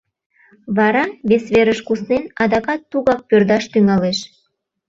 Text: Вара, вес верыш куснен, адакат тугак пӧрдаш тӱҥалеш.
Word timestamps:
Вара, 0.77 1.05
вес 1.29 1.43
верыш 1.53 1.79
куснен, 1.87 2.23
адакат 2.43 2.81
тугак 2.91 3.21
пӧрдаш 3.29 3.63
тӱҥалеш. 3.71 4.19